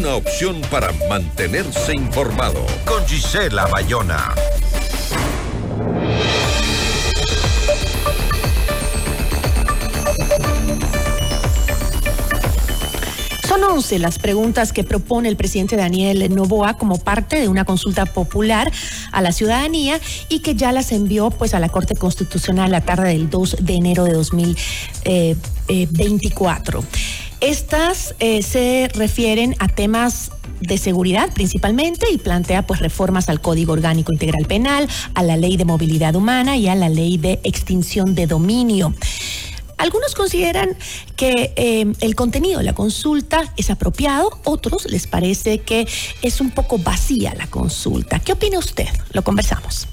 Una 0.00 0.14
opción 0.16 0.62
para 0.70 0.90
mantenerse 1.08 1.94
informado. 1.94 2.64
Con 2.86 3.06
Gisela 3.06 3.66
Bayona. 3.66 4.34
Son 13.46 13.62
11 13.62 13.98
las 13.98 14.18
preguntas 14.18 14.72
que 14.72 14.82
propone 14.82 15.28
el 15.28 15.36
presidente 15.36 15.76
Daniel 15.76 16.34
Novoa 16.34 16.78
como 16.78 16.96
parte 16.96 17.38
de 17.38 17.48
una 17.48 17.66
consulta 17.66 18.06
popular 18.06 18.72
a 19.12 19.20
la 19.20 19.30
ciudadanía 19.30 20.00
y 20.30 20.38
que 20.40 20.54
ya 20.54 20.72
las 20.72 20.90
envió 20.90 21.28
pues 21.30 21.52
a 21.52 21.60
la 21.60 21.68
Corte 21.68 21.96
Constitucional 21.96 22.72
la 22.72 22.80
tarde 22.80 23.10
del 23.10 23.28
2 23.28 23.56
de 23.60 23.74
enero 23.74 24.04
de 24.04 24.14
2024. 24.14 26.82
Estas 27.42 28.14
eh, 28.20 28.40
se 28.42 28.88
refieren 28.94 29.56
a 29.58 29.66
temas 29.66 30.30
de 30.60 30.78
seguridad 30.78 31.32
principalmente 31.34 32.06
y 32.12 32.18
plantea 32.18 32.68
pues 32.68 32.78
reformas 32.78 33.28
al 33.28 33.40
Código 33.40 33.72
Orgánico 33.72 34.12
Integral 34.12 34.46
Penal, 34.46 34.88
a 35.14 35.24
la 35.24 35.36
Ley 35.36 35.56
de 35.56 35.64
Movilidad 35.64 36.14
Humana 36.14 36.56
y 36.56 36.68
a 36.68 36.76
la 36.76 36.88
Ley 36.88 37.18
de 37.18 37.40
Extinción 37.42 38.14
de 38.14 38.28
Dominio. 38.28 38.94
Algunos 39.76 40.14
consideran 40.14 40.76
que 41.16 41.52
eh, 41.56 41.92
el 41.98 42.14
contenido 42.14 42.58
de 42.58 42.64
la 42.64 42.74
consulta 42.74 43.52
es 43.56 43.70
apropiado, 43.70 44.30
otros 44.44 44.88
les 44.88 45.08
parece 45.08 45.58
que 45.58 45.88
es 46.22 46.40
un 46.40 46.52
poco 46.52 46.78
vacía 46.78 47.34
la 47.34 47.48
consulta. 47.48 48.20
¿Qué 48.20 48.34
opina 48.34 48.60
usted? 48.60 48.86
Lo 49.10 49.22
conversamos. 49.22 49.88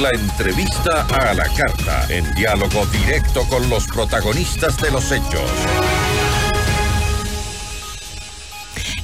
La 0.00 0.08
entrevista 0.08 1.06
a 1.06 1.34
la 1.34 1.44
carta, 1.44 2.06
en 2.08 2.24
diálogo 2.34 2.86
directo 2.86 3.42
con 3.50 3.68
los 3.68 3.86
protagonistas 3.86 4.78
de 4.78 4.90
los 4.90 5.12
hechos. 5.12 5.50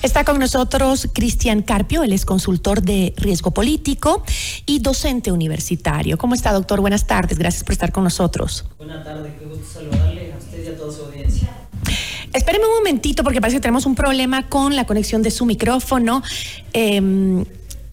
Está 0.02 0.24
con 0.24 0.38
nosotros 0.38 1.08
Cristian 1.12 1.60
Carpio, 1.60 2.04
él 2.04 2.14
es 2.14 2.24
consultor 2.24 2.80
de 2.80 3.12
riesgo 3.18 3.50
político 3.50 4.22
y 4.64 4.78
docente 4.78 5.30
universitario. 5.30 6.16
¿Cómo 6.16 6.34
está, 6.34 6.52
doctor? 6.52 6.80
Buenas 6.80 7.06
tardes, 7.06 7.38
gracias 7.38 7.64
por 7.64 7.72
estar 7.72 7.92
con 7.92 8.04
nosotros. 8.04 8.64
Buenas 8.78 9.04
tardes, 9.04 9.34
qué 9.38 9.44
gusto 9.44 9.66
saludarle 9.70 10.32
a 10.32 10.38
usted 10.38 10.64
y 10.64 10.68
a 10.68 10.76
toda 10.76 10.90
su 10.90 11.04
audiencia. 11.04 11.50
Espéreme 12.32 12.64
un 12.64 12.74
momentito 12.76 13.22
porque 13.22 13.42
parece 13.42 13.58
que 13.58 13.62
tenemos 13.62 13.84
un 13.84 13.94
problema 13.94 14.48
con 14.48 14.74
la 14.74 14.86
conexión 14.86 15.22
de 15.22 15.30
su 15.30 15.44
micrófono. 15.44 16.22
Eh, 16.72 17.44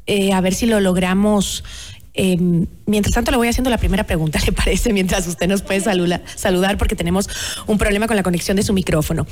eh, 0.07 0.33
a 0.33 0.41
ver 0.41 0.53
si 0.53 0.65
lo 0.65 0.79
logramos. 0.79 1.63
Eh, 2.15 2.37
mientras 2.85 3.13
tanto, 3.13 3.31
le 3.31 3.37
voy 3.37 3.47
haciendo 3.47 3.69
la 3.69 3.77
primera 3.77 4.05
pregunta, 4.05 4.39
¿le 4.45 4.51
parece? 4.51 4.93
Mientras 4.93 5.27
usted 5.27 5.47
nos 5.47 5.61
puede 5.61 5.81
saludar, 5.81 6.77
porque 6.77 6.95
tenemos 6.95 7.29
un 7.67 7.77
problema 7.77 8.07
con 8.07 8.15
la 8.15 8.23
conexión 8.23 8.57
de 8.57 8.63
su 8.63 8.73
micrófono. 8.73 9.25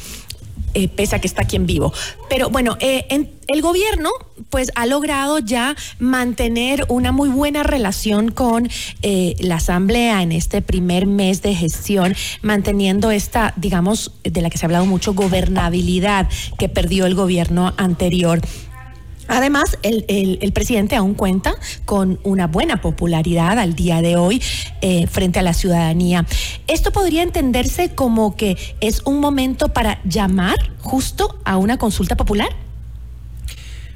Eh, 0.75 0.88
pese 0.88 1.16
a 1.16 1.20
que 1.20 1.28
está 1.28 1.44
aquí 1.44 1.56
en 1.56 1.67
vivo. 1.67 1.94
Pero 2.30 2.50
bueno, 2.50 2.78
eh, 2.80 3.06
el 3.48 3.62
gobierno 3.62 4.09
pues 4.50 4.72
ha 4.73 4.88
logrado 4.88 5.38
ya 5.38 5.75
mantener 6.00 6.86
una 6.90 7.12
muy 7.12 7.30
buena 7.30 7.62
relación 7.62 8.31
con 8.31 8.67
eh, 9.03 9.36
la 9.40 9.56
Asamblea 9.56 10.23
en 10.23 10.31
este 10.31 10.64
primer 10.64 11.06
mes 11.06 11.44
de 11.44 11.53
gestión, 11.53 12.16
manteniendo 12.42 13.12
esta, 13.12 13.53
digamos, 13.56 14.14
de 14.23 14.42
la 14.42 14.50
que 14.50 14.58
se 14.58 14.66
ha 14.66 14.68
hablado 14.68 14.88
mucho, 14.88 15.14
gobernabilidad 15.14 16.28
que 16.58 16.70
perdió 16.70 17.06
el 17.06 17.14
gobierno 17.14 17.73
anterior. 17.78 18.42
Además, 19.28 19.78
el, 19.84 20.06
el, 20.08 20.40
el, 20.42 20.52
presidente 20.52 20.96
aún 20.96 21.14
cuenta 21.14 21.56
con 21.86 22.20
una 22.24 22.48
buena 22.48 22.82
popularidad 22.82 23.58
al 23.60 23.76
día 23.76 24.02
de 24.02 24.16
hoy 24.16 24.42
eh, 24.82 25.08
frente 25.08 25.40
a 25.40 25.42
la 25.42 25.54
ciudadanía. 25.54 26.26
¿Esto 26.68 26.92
podría 26.92 27.24
entenderse 27.24 27.96
como 27.96 28.36
que 28.36 28.58
es 28.82 29.02
un 29.06 29.20
momento 29.20 29.70
para 29.70 30.00
llamar 30.04 30.58
justo 30.80 31.40
a 31.46 31.58
una 31.58 31.78
consulta 31.78 32.16
popular? 32.16 32.50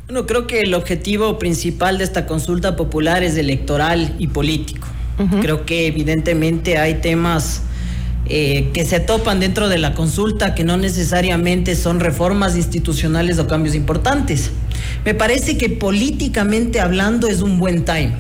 Bueno, 0.06 0.26
creo 0.26 0.48
que 0.48 0.62
el 0.62 0.74
objetivo 0.74 1.38
principal 1.38 1.98
de 1.98 2.06
esta 2.06 2.26
consulta 2.26 2.76
popular 2.78 3.24
es 3.24 3.36
electoral 3.36 4.16
y 4.20 4.28
político. 4.28 4.88
Uh 5.20 5.24
-huh. 5.24 5.42
Creo 5.42 5.66
que 5.66 5.88
evidentemente 5.88 6.78
hay 6.78 6.96
temas 6.96 7.64
eh, 8.30 8.70
que 8.74 8.86
se 8.86 9.00
topan 9.00 9.40
dentro 9.40 9.70
de 9.70 9.78
la 9.78 9.94
consulta 9.94 10.54
que 10.54 10.64
no 10.64 10.78
necesariamente 10.78 11.76
son 11.76 12.00
reformas 12.00 12.56
institucionales 12.56 13.40
o 13.40 13.48
cambios 13.48 13.76
importantes. 13.76 14.52
Me 15.06 15.14
parece 15.14 15.58
que 15.58 15.70
políticamente 15.70 16.80
hablando 16.80 17.28
es 17.28 17.42
un 17.42 17.60
buen 17.60 17.86
time. 17.86 18.12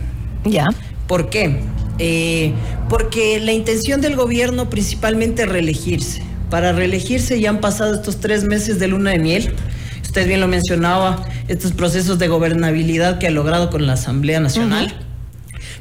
Ya. 0.45 0.65
¿Por 1.07 1.29
qué? 1.29 1.59
Eh, 1.99 2.53
porque 2.89 3.39
la 3.39 3.51
intención 3.53 4.01
del 4.01 4.15
gobierno 4.15 4.69
principalmente 4.69 5.43
es 5.43 5.49
reelegirse. 5.49 6.21
Para 6.49 6.71
reelegirse 6.71 7.39
ya 7.39 7.49
han 7.49 7.59
pasado 7.59 7.93
estos 7.93 8.19
tres 8.19 8.43
meses 8.43 8.79
de 8.79 8.87
luna 8.87 9.11
de 9.11 9.19
miel. 9.19 9.53
Usted 10.01 10.27
bien 10.27 10.39
lo 10.39 10.47
mencionaba, 10.47 11.27
estos 11.47 11.73
procesos 11.73 12.17
de 12.17 12.27
gobernabilidad 12.27 13.19
que 13.19 13.27
ha 13.27 13.31
logrado 13.31 13.69
con 13.69 13.85
la 13.85 13.93
Asamblea 13.93 14.39
Nacional. 14.39 14.85
Uh 14.85 15.01
-huh. 15.01 15.07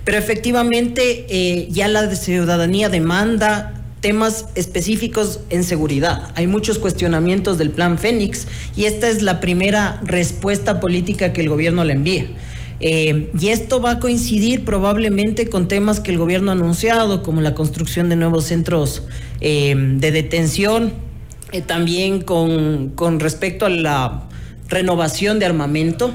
Pero 0.04 0.19
efectivamente 0.19 1.26
eh, 1.28 1.69
ya 1.70 1.88
la 1.88 2.12
ciudadanía 2.14 2.88
demanda 2.88 3.75
temas 4.06 4.47
específicos 4.55 5.41
en 5.50 5.65
seguridad. 5.65 6.31
Hay 6.37 6.47
muchos 6.47 6.78
cuestionamientos 6.78 7.59
del 7.59 7.71
plan 7.71 7.99
Fénix 7.99 8.47
y 8.77 8.84
esta 8.84 9.09
es 9.09 9.21
la 9.21 9.41
primera 9.41 10.00
respuesta 10.05 10.78
política 10.78 11.33
que 11.33 11.41
el 11.41 11.49
gobierno 11.49 11.83
le 11.83 11.94
envía. 11.94 12.27
Eh, 12.78 13.33
y 13.37 13.49
esto 13.49 13.81
va 13.81 13.91
a 13.91 13.99
coincidir 13.99 14.65
probablemente 14.65 15.49
con 15.50 15.67
temas 15.67 15.99
que 15.99 16.12
el 16.12 16.19
gobierno 16.19 16.53
ha 16.53 16.55
anunciado, 16.55 17.25
como 17.25 17.41
la 17.41 17.55
construcción 17.55 18.09
de 18.09 18.15
nuevos 18.15 18.44
centros 18.44 19.03
eh, 19.41 19.75
de 19.77 20.12
detención, 20.12 20.93
eh, 21.50 21.61
también 21.61 22.21
con, 22.21 22.91
con, 22.91 23.19
respecto 23.19 23.67
a 23.67 23.71
la 23.71 24.28
renovación 24.69 25.41
de 25.41 25.47
armamento. 25.47 26.12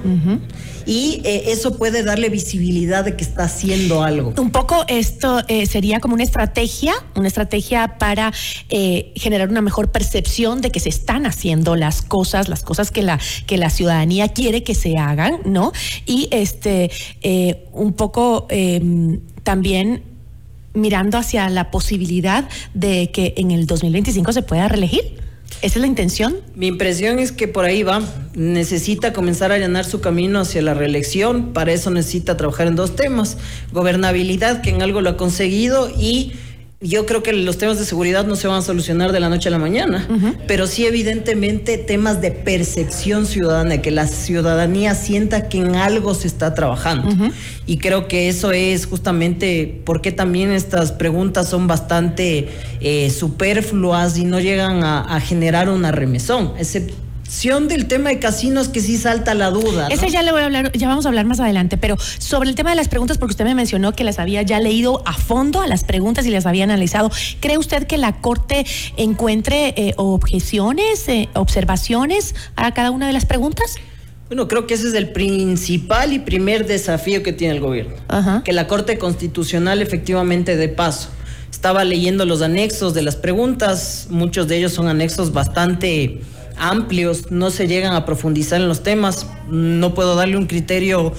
Y 0.86 1.22
eh, 1.24 1.44
eso 1.48 1.78
puede 1.78 2.04
darle 2.04 2.30
visibilidad 2.30 3.06
de 3.06 3.16
que 3.16 3.24
está 3.24 3.44
haciendo 3.44 4.04
algo. 4.04 4.34
Un 4.38 4.52
poco 4.52 4.86
esto 4.88 5.42
eh, 5.48 5.66
sería 5.66 6.00
como 6.00 6.14
una 6.14 6.24
estrategia, 6.24 6.94
una 7.16 7.28
estrategia 7.28 7.98
para 7.98 8.34
eh, 8.70 9.12
generar 9.16 9.50
una 9.50 9.62
mejor 9.62 9.92
percepción 9.92 10.62
de 10.62 10.72
que 10.72 10.80
se 10.80 10.90
están 10.90 11.26
haciendo 11.26 11.76
las 11.76 12.02
cosas, 12.02 12.50
las 12.50 12.64
cosas 12.64 12.92
que 12.92 13.02
la, 13.02 13.20
que 13.46 13.58
la 13.58 13.70
ciudadanía 13.70 14.30
quiere 14.30 14.64
que 14.64 14.76
se 14.76 14.98
hagan, 14.98 15.40
¿no? 15.46 15.72
Y 16.06 16.28
este 16.32 16.92
eh, 17.22 17.66
un 17.74 17.94
poco 17.94 18.48
también 19.44 20.04
mirando 20.74 21.18
hacia 21.18 21.50
la 21.50 21.72
posibilidad 21.72 22.48
de 22.74 23.12
que 23.12 23.34
en 23.38 23.52
el 23.52 23.66
2025 23.66 24.34
se 24.34 24.42
pueda 24.42 24.68
reelegir. 24.68 25.21
¿Esa 25.62 25.78
es 25.78 25.82
la 25.82 25.88
intención? 25.88 26.38
Mi 26.56 26.66
impresión 26.66 27.20
es 27.20 27.32
que 27.32 27.48
por 27.48 27.66
ahí 27.66 27.84
va. 27.84 28.02
Necesita 28.34 29.14
comenzar 29.14 29.52
a 29.52 29.56
allanar 29.56 29.86
su 29.86 30.02
camino 30.02 30.40
hacia 30.40 30.64
la 30.64 30.74
reelección. 30.74 31.54
Para 31.54 31.72
eso 31.72 31.92
necesita 31.92 32.36
trabajar 32.36 32.66
en 32.66 32.76
dos 32.76 32.96
temas. 32.96 33.38
Gobernabilidad, 33.72 34.62
que 34.62 34.72
en 34.72 34.82
algo 34.82 35.02
lo 35.02 35.12
ha 35.12 35.18
conseguido, 35.18 35.92
y 35.96 36.34
yo 36.82 37.06
creo 37.06 37.22
que 37.22 37.32
los 37.32 37.60
temas 37.60 37.78
de 37.78 37.86
seguridad 37.86 38.26
no 38.26 38.36
se 38.36 38.48
van 38.48 38.58
a 38.58 38.62
solucionar 38.64 39.12
de 39.12 39.20
la 39.20 39.30
noche 39.30 39.50
a 39.50 39.52
la 39.52 39.60
mañana, 39.60 40.08
uh 40.10 40.14
-huh. 40.14 40.36
pero 40.48 40.66
sí 40.66 40.86
evidentemente 40.86 41.78
temas 41.78 42.22
de 42.22 42.32
percepción 42.32 43.28
ciudadana, 43.28 43.84
que 43.84 43.92
la 43.92 44.08
ciudadanía 44.08 44.96
sienta 44.96 45.48
que 45.48 45.60
en 45.60 45.76
algo 45.76 46.16
se 46.16 46.26
está 46.28 46.56
trabajando. 46.56 47.10
Uh 47.10 47.12
-huh. 47.12 47.34
Y 47.68 47.78
creo 47.78 48.08
que 48.08 48.30
eso 48.30 48.52
es 48.52 48.88
justamente 48.88 49.82
porque 49.86 50.12
también 50.12 50.52
estas 50.52 50.92
preguntas 50.92 51.48
son 51.48 51.68
bastante 51.68 52.50
eh, 52.80 53.12
superfluas 53.12 54.18
y 54.18 54.24
no 54.24 54.40
llegan 54.40 54.84
a, 54.84 55.02
a 55.02 55.20
generar 55.20 55.70
una 55.70 55.92
remesón, 55.92 56.54
excepto 56.58 56.96
del 57.42 57.88
tema 57.88 58.10
de 58.10 58.20
casinos 58.20 58.68
que 58.68 58.82
sí 58.82 58.98
salta 58.98 59.34
la 59.34 59.50
duda. 59.50 59.88
¿no? 59.88 59.96
Ese 59.96 60.10
ya 60.10 60.22
le 60.22 60.32
voy 60.32 60.42
a 60.42 60.46
hablar, 60.46 60.72
ya 60.74 60.88
vamos 60.88 61.06
a 61.06 61.10
hablar 61.10 61.26
más 61.26 61.40
adelante, 61.40 61.78
pero 61.78 61.98
sobre 62.20 62.50
el 62.50 62.56
tema 62.56 62.72
de 62.72 62.76
las 62.76 62.88
preguntas, 62.88 63.18
porque 63.18 63.32
usted 63.32 63.46
me 63.46 63.56
mencionó 63.56 63.94
que 63.94 64.04
las 64.04 64.20
había 64.20 64.42
ya 64.44 64.60
leído 64.60 65.02
a 65.06 65.14
fondo 65.14 65.62
a 65.62 65.68
las 65.68 65.84
preguntas 65.84 66.26
y 66.28 66.30
las 66.30 66.46
había 66.46 66.66
analizado. 66.66 67.10
¿Cree 67.40 67.58
usted 67.58 67.88
que 67.88 67.98
la 67.98 68.22
Corte 68.22 68.66
encuentre 68.98 69.74
eh, 69.78 69.94
objeciones, 69.98 71.08
eh, 71.08 71.30
observaciones 71.34 72.36
a 72.56 72.74
cada 72.74 72.92
una 72.92 73.08
de 73.08 73.14
las 73.14 73.26
preguntas? 73.26 73.76
Bueno, 74.28 74.48
creo 74.48 74.68
que 74.68 74.76
ese 74.76 74.90
es 74.90 74.94
el 74.94 75.10
principal 75.10 76.14
y 76.14 76.20
primer 76.20 76.68
desafío 76.68 77.24
que 77.24 77.34
tiene 77.34 77.56
el 77.56 77.62
gobierno. 77.62 77.96
-huh. 78.08 78.44
Que 78.44 78.54
la 78.54 78.68
Corte 78.68 78.98
Constitucional 78.98 79.82
efectivamente 79.82 80.58
dé 80.58 80.70
paso. 80.70 81.10
Estaba 81.50 81.84
leyendo 81.86 82.26
los 82.26 82.42
anexos 82.42 82.94
de 82.94 83.02
las 83.02 83.16
preguntas, 83.16 84.08
muchos 84.10 84.48
de 84.48 84.58
ellos 84.58 84.74
son 84.74 84.88
anexos 84.88 85.34
bastante 85.34 86.22
amplios, 86.58 87.32
no 87.32 87.52
se 87.52 87.68
llegan 87.68 87.94
a 87.94 88.06
profundizar 88.06 88.62
en 88.62 88.68
los 88.68 88.84
temas, 88.84 89.28
no 89.48 89.94
puedo 89.94 90.16
darle 90.16 90.38
un 90.38 90.48
criterio 90.48 91.14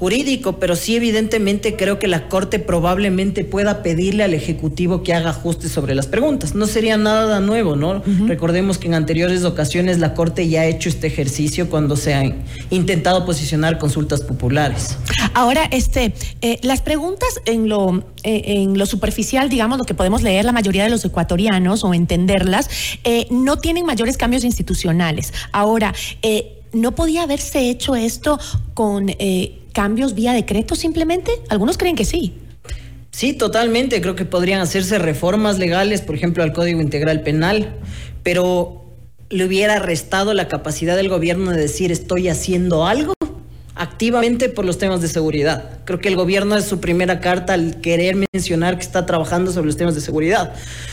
jurídico, 0.00 0.54
pero 0.54 0.76
sí 0.76 0.96
evidentemente 0.96 1.76
creo 1.76 1.98
que 1.98 2.08
la 2.08 2.26
Corte 2.28 2.58
probablemente 2.58 3.44
pueda 3.44 3.82
pedirle 3.82 4.24
al 4.24 4.32
Ejecutivo 4.32 5.02
que 5.02 5.12
haga 5.12 5.28
ajustes 5.28 5.72
sobre 5.72 5.94
las 5.94 6.06
preguntas. 6.06 6.54
No 6.54 6.66
sería 6.66 6.96
nada 6.96 7.38
nuevo, 7.40 7.76
¿no? 7.76 8.02
Recordemos 8.26 8.78
que 8.78 8.88
en 8.88 8.94
anteriores 8.94 9.44
ocasiones 9.44 9.98
la 9.98 10.14
Corte 10.14 10.48
ya 10.48 10.62
ha 10.62 10.64
hecho 10.64 10.88
este 10.88 11.06
ejercicio 11.06 11.68
cuando 11.68 11.96
se 11.96 12.14
han 12.14 12.42
intentado 12.70 13.26
posicionar 13.26 13.76
consultas 13.78 14.22
populares. 14.22 14.96
Ahora, 15.34 15.68
este, 15.70 16.14
eh, 16.40 16.58
las 16.62 16.80
preguntas 16.80 17.28
en 17.44 17.68
lo, 17.68 18.02
eh, 18.22 18.42
en 18.46 18.78
lo 18.78 18.86
superficial, 18.86 19.50
digamos, 19.50 19.76
lo 19.76 19.84
que 19.84 19.94
podemos 19.94 20.22
leer 20.22 20.46
la 20.46 20.52
mayoría 20.52 20.84
de 20.84 20.90
los 20.90 21.04
ecuatorianos 21.04 21.84
o 21.84 21.92
entenderlas, 21.92 22.70
eh, 23.04 23.26
no 23.30 23.58
tienen 23.58 23.84
mayores 23.84 24.16
cambios 24.16 24.44
institucionales. 24.44 25.34
Ahora, 25.52 25.92
¿no 26.72 26.92
podía 26.94 27.24
haberse 27.24 27.68
hecho 27.68 27.96
esto 27.96 28.38
con 28.72 29.10
cambios 29.72 30.14
vía 30.14 30.32
decreto 30.32 30.74
simplemente? 30.74 31.30
Algunos 31.48 31.78
creen 31.78 31.96
que 31.96 32.04
sí. 32.04 32.34
Sí, 33.10 33.32
totalmente. 33.32 34.00
Creo 34.00 34.14
que 34.14 34.24
podrían 34.24 34.60
hacerse 34.60 34.98
reformas 34.98 35.58
legales, 35.58 36.00
por 36.00 36.14
ejemplo, 36.14 36.42
al 36.42 36.52
Código 36.52 36.80
Integral 36.80 37.22
Penal, 37.22 37.76
pero 38.22 38.84
le 39.28 39.44
hubiera 39.44 39.78
restado 39.78 40.34
la 40.34 40.48
capacidad 40.48 40.96
del 40.96 41.08
gobierno 41.08 41.50
de 41.50 41.58
decir 41.60 41.92
estoy 41.92 42.28
haciendo 42.28 42.86
algo 42.86 43.14
activamente 43.80 44.50
por 44.50 44.66
los 44.66 44.76
temas 44.76 45.00
de 45.00 45.08
seguridad. 45.08 45.80
Creo 45.86 46.00
que 46.00 46.08
el 46.08 46.16
gobierno 46.16 46.56
es 46.56 46.66
su 46.66 46.80
primera 46.80 47.20
carta 47.20 47.54
al 47.54 47.80
querer 47.80 48.14
mencionar 48.32 48.76
que 48.76 48.82
está 48.82 49.06
trabajando 49.06 49.52
sobre 49.52 49.68
los 49.68 49.76
temas 49.78 49.94
de 49.94 50.02
seguridad. 50.02 50.52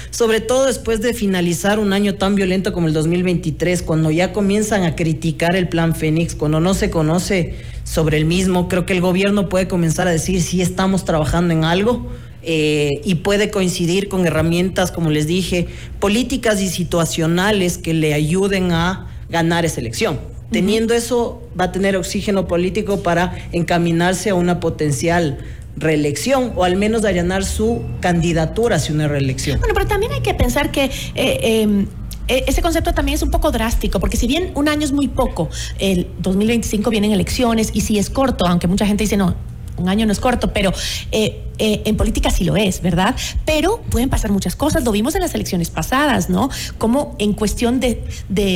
Sobre 0.09 0.39
todo 0.39 0.65
después 0.65 1.01
de 1.01 1.13
finalizar 1.13 1.79
un 1.79 1.91
año 1.91 2.15
tan 2.15 2.35
violento 2.35 2.71
como 2.71 2.87
el 2.87 2.93
2023, 2.93 3.83
cuando 3.83 4.09
ya 4.09 4.31
comienzan 4.31 4.83
a 4.83 4.95
criticar 4.95 5.57
el 5.57 5.67
plan 5.67 5.95
Fénix, 5.95 6.33
cuando 6.33 6.61
no 6.61 6.73
se 6.73 6.89
conoce 6.89 7.55
sobre 7.87 8.17
el 8.17 8.25
mismo, 8.25 8.67
creo 8.67 8.85
que 8.85 8.91
el 8.91 9.01
gobierno 9.01 9.47
puede 9.47 9.67
comenzar 9.67 10.07
a 10.07 10.11
decir 10.11 10.41
si 10.41 10.61
estamos 10.61 11.05
trabajando 11.05 11.53
en 11.53 11.63
algo. 11.63 12.07
Eh, 12.49 13.01
y 13.03 13.15
puede 13.15 13.49
coincidir 13.49 14.07
con 14.07 14.25
herramientas, 14.25 14.91
como 14.91 15.09
les 15.09 15.27
dije, 15.27 15.67
políticas 15.99 16.61
y 16.61 16.69
situacionales 16.69 17.77
que 17.77 17.93
le 17.93 18.13
ayuden 18.13 18.71
a 18.71 19.07
ganar 19.29 19.65
esa 19.65 19.81
elección. 19.81 20.19
Teniendo 20.51 20.93
eso, 20.93 21.41
va 21.59 21.65
a 21.65 21.71
tener 21.73 21.97
oxígeno 21.97 22.47
político 22.47 23.03
para 23.03 23.35
encaminarse 23.51 24.29
a 24.29 24.35
una 24.35 24.61
potencial 24.61 25.39
reelección 25.75 26.53
o 26.55 26.63
al 26.63 26.77
menos 26.77 27.03
allanar 27.03 27.43
su 27.43 27.81
candidatura 27.99 28.77
hacia 28.77 28.95
una 28.95 29.09
reelección. 29.09 29.59
Bueno, 29.59 29.73
pero 29.73 29.87
también 29.87 30.13
hay 30.13 30.21
que 30.21 30.33
pensar 30.33 30.71
que... 30.71 30.89
Eh, 31.15 31.61
em, 31.61 31.87
ese 32.27 32.61
concepto 32.61 32.93
también 32.93 33.15
es 33.15 33.21
un 33.21 33.31
poco 33.31 33.51
drástico, 33.51 33.99
porque 33.99 34.17
si 34.17 34.27
bien 34.27 34.51
un 34.55 34.67
año 34.67 34.83
es 34.83 34.91
muy 34.91 35.07
poco, 35.07 35.49
el 35.79 36.07
2025 36.19 36.89
vienen 36.89 37.11
elecciones 37.11 37.71
y 37.73 37.81
si 37.81 37.97
es 37.97 38.09
corto, 38.09 38.45
aunque 38.45 38.67
mucha 38.67 38.85
gente 38.85 39.03
dice 39.03 39.17
no, 39.17 39.35
un 39.77 39.89
año 39.89 40.05
no 40.05 40.11
es 40.11 40.19
corto, 40.19 40.51
pero 40.53 40.73
eh, 41.11 41.43
eh, 41.57 41.81
en 41.85 41.95
política 41.95 42.29
sí 42.29 42.43
lo 42.43 42.55
es, 42.55 42.81
¿verdad? 42.81 43.15
Pero 43.45 43.81
pueden 43.89 44.09
pasar 44.09 44.31
muchas 44.31 44.55
cosas, 44.55 44.83
lo 44.83 44.91
vimos 44.91 45.15
en 45.15 45.21
las 45.21 45.33
elecciones 45.35 45.69
pasadas, 45.69 46.29
¿no? 46.29 46.49
Como 46.77 47.15
en 47.19 47.33
cuestión 47.33 47.79
de, 47.79 48.03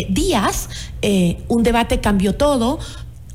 días 0.10 0.70
eh, 1.02 1.38
un 1.48 1.64
debate 1.64 2.00
cambió 2.00 2.36
todo, 2.36 2.80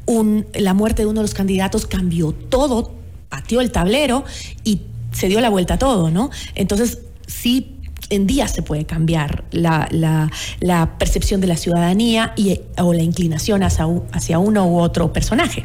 un, 0.06 0.46
la 0.54 0.74
muerte 0.74 1.02
de 1.02 1.06
uno 1.06 1.20
de 1.20 1.24
los 1.24 1.34
candidatos 1.34 1.86
cambió 1.86 2.32
todo, 2.32 2.92
pateó 3.28 3.60
el 3.60 3.72
tablero 3.72 4.24
y 4.64 4.82
se 5.12 5.28
dio 5.28 5.40
la 5.40 5.48
vuelta 5.48 5.74
a 5.74 5.78
todo, 5.78 6.10
¿no? 6.10 6.30
Entonces, 6.54 7.00
sí 7.26 7.75
en 8.10 8.26
días 8.26 8.52
se 8.52 8.62
puede 8.62 8.84
cambiar 8.84 9.44
la, 9.50 9.88
la, 9.90 10.98
percepción 10.98 11.40
de 11.40 11.46
la 11.46 11.56
ciudadanía 11.56 12.32
y, 12.36 12.60
o 12.78 12.92
la 12.92 13.02
inclinación 13.02 13.62
hacia, 13.62 13.86
hacia 14.12 14.38
uno 14.38 14.66
u 14.66 14.78
otro 14.78 15.12
personaje. 15.12 15.64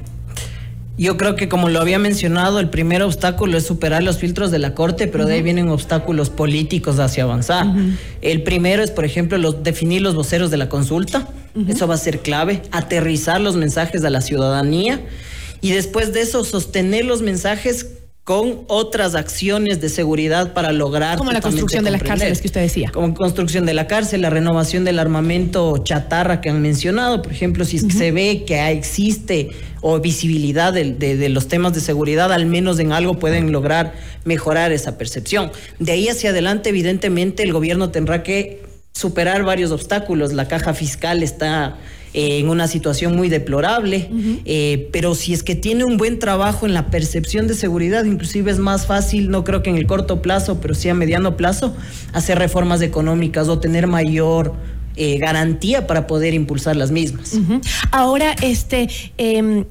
Yo 0.98 1.18
creo 1.18 1.36
que 1.36 1.50
como 1.50 1.70
lo 1.70 1.80
había 1.80 1.98
mencionado, 1.98 2.60
el 2.60 2.70
primer 2.70 3.02
obstáculo 3.02 3.58
es 3.58 3.66
superar 3.66 4.04
los 4.04 4.18
filtros 4.18 4.52
de 4.52 4.60
la 4.60 4.76
Corte, 4.76 5.08
pero 5.08 5.26
de 5.26 5.36
ahí 5.36 5.42
vienen 5.42 5.70
obstáculos 5.70 6.30
políticos 6.30 7.00
hacia 7.00 7.24
avanzar. 7.24 7.66
El 8.22 8.44
primero 8.44 8.84
es, 8.84 8.92
por 8.92 9.06
ejemplo, 9.06 9.38
los, 9.40 9.64
definir 9.64 10.02
los 10.02 10.14
voceros 10.14 10.52
de 10.52 10.58
la 10.58 10.70
consulta. 10.70 11.28
Eso 11.68 11.88
va 11.88 11.96
a 11.96 11.98
ser 11.98 12.20
clave. 12.20 12.62
Aterrizar 12.72 13.42
los 13.42 13.56
mensajes 13.56 14.04
a 14.04 14.12
la 14.12 14.22
ciudadanía. 14.22 15.02
Y 15.62 15.72
después 15.72 16.14
de 16.14 16.22
eso, 16.22 16.44
sostener 16.44 17.06
los 17.06 17.22
mensajes 17.22 17.88
con 18.24 18.66
otras 18.68 19.16
acciones 19.16 19.82
de 19.82 19.90
seguridad 19.90 20.54
para 20.54 20.72
lograr. 20.72 21.18
Como 21.18 21.32
la 21.32 21.42
construcción 21.42 21.84
de 21.84 21.92
las 21.92 22.04
cárceles 22.04 22.40
que 22.40 22.48
usted 22.48 22.62
decía. 22.62 22.92
Como 22.92 23.16
construcción 23.16 23.66
de 23.66 23.74
la 23.74 23.88
cárcel, 23.88 24.22
la 24.22 24.30
renovación 24.30 24.84
del 24.84 25.00
armamento 25.00 25.80
chatarra 25.80 26.40
que 26.40 26.50
han 26.50 26.62
mencionado. 26.62 27.24
Por 27.24 27.32
ejemplo, 27.32 27.66
si 27.66 27.80
se 27.80 28.12
ve 28.12 28.44
que 28.46 28.70
existe 28.70 29.50
o 29.82 30.00
visibilidad 30.00 30.72
de, 30.72 30.94
de, 30.94 31.30
los 31.30 31.48
temas 31.48 31.74
de 31.74 31.82
seguridad, 31.82 32.32
al 32.32 32.46
menos 32.46 32.78
en 32.78 32.92
algo 32.92 33.18
pueden 33.18 33.52
lograr 33.52 33.94
mejorar 34.24 34.72
esa 34.72 35.00
percepción. 35.00 35.52
De 35.80 35.92
ahí 35.92 36.08
hacia 36.08 36.30
adelante, 36.30 36.70
evidentemente, 36.70 37.42
el 37.42 37.52
gobierno 37.52 37.90
tendrá 37.90 38.22
que 38.22 38.61
superar 39.02 39.44
varios 39.44 39.72
obstáculos. 39.72 40.32
La 40.32 40.48
caja 40.48 40.74
fiscal 40.74 41.24
está 41.24 41.78
eh, 42.14 42.40
en 42.40 42.50
una 42.50 42.68
situación 42.68 43.16
muy 43.16 43.30
deplorable, 43.30 44.10
eh, 44.46 44.90
pero 44.92 45.16
si 45.16 45.34
es 45.34 45.44
que 45.44 45.56
tiene 45.56 45.86
un 45.86 45.98
buen 45.98 46.20
trabajo 46.20 46.66
en 46.66 46.74
la 46.74 46.92
percepción 46.92 47.48
de 47.48 47.56
seguridad, 47.56 48.04
inclusive 48.06 48.52
es 48.52 48.60
más 48.60 48.86
fácil, 48.86 49.30
no 49.30 49.44
creo 49.44 49.64
que 49.64 49.70
en 49.70 49.78
el 49.78 49.88
corto 49.88 50.22
plazo, 50.22 50.60
pero 50.62 50.76
sí 50.76 50.90
a 50.90 50.94
mediano 50.94 51.38
plazo, 51.38 51.74
hacer 52.14 52.38
reformas 52.38 52.82
económicas 52.82 53.48
o 53.48 53.60
tener 53.60 53.88
mayor 53.88 54.54
eh, 54.98 55.18
garantía 55.20 55.88
para 55.88 56.06
poder 56.06 56.34
impulsar 56.34 56.76
las 56.76 56.92
mismas. 56.92 57.40
Ahora, 57.92 58.36
este, 58.42 58.90
em, 59.18 59.64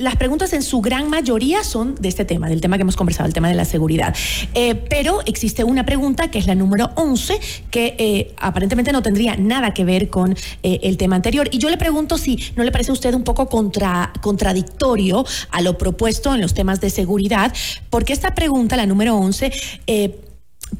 las 0.00 0.16
preguntas 0.16 0.52
en 0.54 0.62
su 0.62 0.80
gran 0.80 1.08
mayoría 1.10 1.62
son 1.62 1.94
de 1.94 2.08
este 2.08 2.24
tema, 2.24 2.48
del 2.48 2.60
tema 2.60 2.76
que 2.76 2.82
hemos 2.82 2.96
conversado, 2.96 3.26
el 3.26 3.34
tema 3.34 3.48
de 3.48 3.54
la 3.54 3.64
seguridad. 3.64 4.14
Eh, 4.54 4.74
pero 4.74 5.20
existe 5.26 5.62
una 5.62 5.84
pregunta 5.84 6.30
que 6.30 6.38
es 6.38 6.46
la 6.46 6.54
número 6.54 6.90
11, 6.96 7.38
que 7.70 7.94
eh, 7.98 8.34
aparentemente 8.38 8.92
no 8.92 9.02
tendría 9.02 9.36
nada 9.36 9.74
que 9.74 9.84
ver 9.84 10.08
con 10.08 10.34
eh, 10.62 10.80
el 10.82 10.96
tema 10.96 11.16
anterior. 11.16 11.48
Y 11.52 11.58
yo 11.58 11.68
le 11.68 11.76
pregunto 11.76 12.16
si 12.16 12.38
no 12.56 12.64
le 12.64 12.72
parece 12.72 12.90
a 12.90 12.94
usted 12.94 13.14
un 13.14 13.24
poco 13.24 13.48
contra, 13.48 14.12
contradictorio 14.22 15.24
a 15.50 15.60
lo 15.60 15.76
propuesto 15.76 16.34
en 16.34 16.40
los 16.40 16.54
temas 16.54 16.80
de 16.80 16.90
seguridad, 16.90 17.52
porque 17.90 18.12
esta 18.12 18.34
pregunta, 18.34 18.76
la 18.76 18.86
número 18.86 19.16
11, 19.16 19.52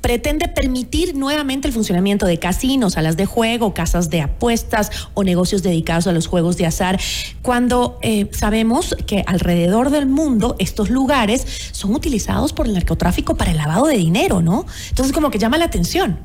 pretende 0.00 0.48
permitir 0.48 1.14
nuevamente 1.14 1.68
el 1.68 1.74
funcionamiento 1.74 2.26
de 2.26 2.38
casinos, 2.38 2.94
salas 2.94 3.16
de 3.16 3.26
juego, 3.26 3.74
casas 3.74 4.10
de 4.10 4.20
apuestas 4.20 4.90
o 5.14 5.24
negocios 5.24 5.62
dedicados 5.62 6.06
a 6.06 6.12
los 6.12 6.26
juegos 6.26 6.56
de 6.56 6.66
azar, 6.66 7.00
cuando 7.42 7.98
eh, 8.02 8.28
sabemos 8.32 8.96
que 9.06 9.24
alrededor 9.26 9.90
del 9.90 10.06
mundo 10.06 10.56
estos 10.58 10.90
lugares 10.90 11.70
son 11.72 11.94
utilizados 11.94 12.52
por 12.52 12.66
el 12.66 12.74
narcotráfico 12.74 13.36
para 13.36 13.50
el 13.50 13.56
lavado 13.56 13.86
de 13.86 13.96
dinero, 13.96 14.42
¿no? 14.42 14.66
Entonces 14.88 15.12
como 15.12 15.30
que 15.30 15.38
llama 15.38 15.58
la 15.58 15.66
atención. 15.66 16.18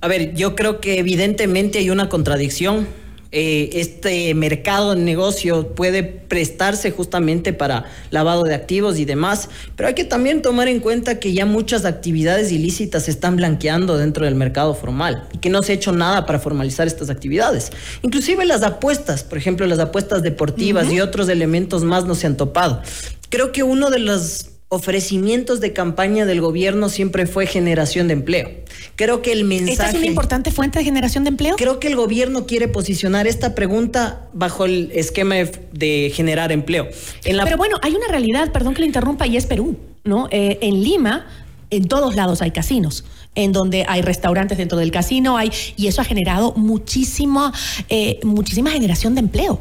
A 0.00 0.08
ver, 0.08 0.34
yo 0.34 0.54
creo 0.54 0.80
que 0.80 0.98
evidentemente 0.98 1.78
hay 1.78 1.88
una 1.88 2.08
contradicción 2.10 2.86
eh, 3.36 3.80
este 3.80 4.32
mercado 4.34 4.94
de 4.94 5.02
negocio 5.02 5.74
puede 5.74 6.04
prestarse 6.04 6.92
justamente 6.92 7.52
para 7.52 7.86
lavado 8.10 8.44
de 8.44 8.54
activos 8.54 9.00
y 9.00 9.04
demás, 9.04 9.48
pero 9.74 9.88
hay 9.88 9.94
que 9.94 10.04
también 10.04 10.40
tomar 10.40 10.68
en 10.68 10.78
cuenta 10.78 11.18
que 11.18 11.32
ya 11.32 11.44
muchas 11.44 11.84
actividades 11.84 12.52
ilícitas 12.52 13.06
se 13.06 13.10
están 13.10 13.34
blanqueando 13.34 13.98
dentro 13.98 14.24
del 14.24 14.36
mercado 14.36 14.74
formal 14.76 15.26
y 15.32 15.38
que 15.38 15.50
no 15.50 15.64
se 15.64 15.72
ha 15.72 15.74
hecho 15.74 15.90
nada 15.90 16.26
para 16.26 16.38
formalizar 16.38 16.86
estas 16.86 17.10
actividades. 17.10 17.72
Inclusive 18.02 18.44
las 18.44 18.62
apuestas, 18.62 19.24
por 19.24 19.36
ejemplo, 19.36 19.66
las 19.66 19.80
apuestas 19.80 20.22
deportivas 20.22 20.92
y 20.92 21.00
otros 21.00 21.28
elementos 21.28 21.82
más 21.82 22.04
no 22.04 22.14
se 22.14 22.28
han 22.28 22.36
topado. 22.36 22.82
Creo 23.30 23.50
que 23.50 23.64
uno 23.64 23.90
de 23.90 23.98
los 23.98 24.53
ofrecimientos 24.68 25.60
de 25.60 25.72
campaña 25.72 26.26
del 26.26 26.40
gobierno 26.40 26.88
siempre 26.88 27.26
fue 27.26 27.46
generación 27.46 28.08
de 28.08 28.14
empleo. 28.14 28.50
Creo 28.96 29.22
que 29.22 29.32
el 29.32 29.44
mensaje... 29.44 29.72
¿Esta 29.72 29.88
es 29.90 29.94
una 29.94 30.06
importante 30.06 30.50
fuente 30.50 30.78
de 30.78 30.84
generación 30.84 31.24
de 31.24 31.28
empleo? 31.28 31.56
Creo 31.56 31.78
que 31.78 31.88
el 31.88 31.96
gobierno 31.96 32.46
quiere 32.46 32.68
posicionar 32.68 33.26
esta 33.26 33.54
pregunta 33.54 34.28
bajo 34.32 34.64
el 34.64 34.90
esquema 34.94 35.36
de, 35.72 36.12
generar 36.14 36.50
empleo. 36.50 36.88
Pero 37.22 37.56
bueno, 37.56 37.78
hay 37.82 37.94
una 37.94 38.08
realidad, 38.08 38.52
perdón 38.52 38.74
que 38.74 38.80
le 38.80 38.86
interrumpa, 38.86 39.26
y 39.26 39.36
es 39.36 39.46
Perú, 39.46 39.76
¿no? 40.02 40.28
Eh, 40.30 40.58
en 40.60 40.82
Lima, 40.82 41.26
en 41.70 41.86
todos 41.86 42.16
lados 42.16 42.42
hay 42.42 42.50
casinos 42.50 43.04
en 43.34 43.52
donde 43.52 43.84
hay 43.88 44.02
restaurantes 44.02 44.58
dentro 44.58 44.78
del 44.78 44.90
casino, 44.90 45.36
hay, 45.36 45.50
y 45.76 45.88
eso 45.88 46.00
ha 46.00 46.04
generado 46.04 46.52
muchísima, 46.56 47.52
eh, 47.88 48.20
muchísima 48.22 48.70
generación 48.70 49.14
de 49.14 49.20
empleo. 49.20 49.60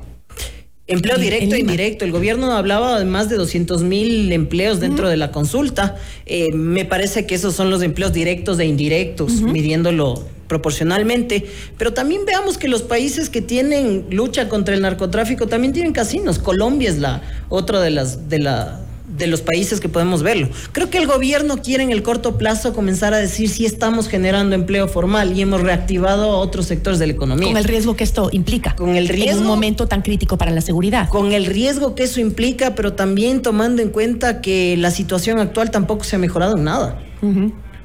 Empleo 0.86 1.18
directo 1.18 1.56
e 1.56 1.60
indirecto. 1.60 2.04
El 2.04 2.12
gobierno 2.12 2.52
hablaba 2.52 3.00
de 3.00 3.06
más 3.06 3.30
de 3.30 3.38
200 3.38 3.84
mil 3.84 4.30
empleos 4.34 4.82
dentro 4.82 5.08
de 5.08 5.16
la 5.16 5.32
consulta. 5.32 5.96
Eh, 6.26 6.52
me 6.54 6.84
parece 6.84 7.26
que 7.26 7.36
esos 7.36 7.56
son 7.56 7.70
los 7.70 7.82
empleos 7.82 8.12
directos 8.12 8.60
e 8.60 8.66
indirectos, 8.66 9.42
midiéndolo 9.42 10.26
proporcionalmente. 10.48 11.46
Pero 11.78 11.94
también 11.94 12.26
veamos 12.26 12.58
que 12.58 12.68
los 12.68 12.82
países 12.82 13.30
que 13.30 13.42
tienen 13.42 14.08
lucha 14.10 14.50
contra 14.50 14.76
el 14.76 14.82
narcotráfico 14.82 15.48
también 15.48 15.72
tienen 15.72 15.94
casinos. 15.94 16.38
Colombia 16.38 16.90
es 16.90 17.00
la 17.00 17.22
otra 17.48 17.80
de 17.80 17.90
las 17.90 18.28
de 18.28 18.40
la 18.40 18.82
de 19.18 19.28
los 19.28 19.42
países 19.42 19.80
que 19.80 19.90
podemos 19.90 20.24
verlo. 20.24 20.50
Creo 20.72 20.90
que 20.90 20.98
el 20.98 21.08
gobierno 21.08 21.62
quiere 21.62 21.84
en 21.84 21.92
el 21.92 22.04
corto 22.04 22.38
plazo 22.38 22.74
comenzar 22.74 23.14
a 23.14 23.18
decir 23.18 23.50
si 23.50 23.66
estamos 23.66 24.08
generando 24.08 24.56
empleo 24.56 24.88
formal 24.88 25.38
y 25.38 25.42
hemos 25.42 25.62
reactivado 25.62 26.32
a 26.32 26.38
otros 26.38 26.66
sectores 26.66 27.00
de 27.00 27.08
la 27.08 27.14
economía. 27.14 27.48
Con 27.48 27.58
el 27.58 27.64
riesgo 27.64 27.96
que 27.96 28.04
esto 28.04 28.30
implica. 28.32 28.76
Con 28.76 28.96
el 28.96 29.08
riesgo. 29.08 29.38
En 29.38 29.42
un 29.42 29.48
momento 29.48 29.88
tan 29.88 30.02
crítico 30.02 30.38
para 30.38 30.52
la 30.52 30.62
seguridad. 30.62 31.10
Con 31.10 31.32
el 31.32 31.46
riesgo 31.46 31.96
que 31.96 32.04
eso 32.04 32.20
implica, 32.20 32.76
pero 32.76 32.94
también 32.94 33.42
tomando 33.42 33.82
en 33.82 33.90
cuenta 33.90 34.42
que 34.42 34.76
la 34.78 34.92
situación 34.92 35.40
actual 35.40 35.72
tampoco 35.72 36.04
se 36.04 36.16
ha 36.16 36.20
mejorado 36.20 36.58
en 36.58 36.64
nada. 36.64 37.00